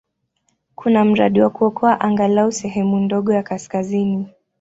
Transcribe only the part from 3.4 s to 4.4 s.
kaskazini.